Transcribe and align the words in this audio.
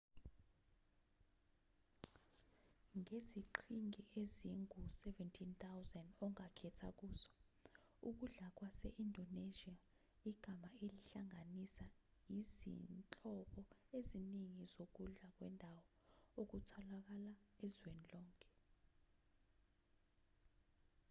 ngeziqhingi 2.99 4.01
ezingu-17,000 4.21 5.91
ongakhetha 6.25 6.87
kuzo 6.99 7.31
ukudla 8.09 8.47
kwase-indonesia 8.57 9.75
igama 10.29 10.67
elihlanganisa 10.83 11.85
izinhlobo 12.37 13.61
eziningi 13.97 14.63
zokudlwa 14.75 15.27
kwendawo 15.35 15.83
okutholakala 16.41 17.33
ezweni 17.65 18.05
lonke 18.13 18.49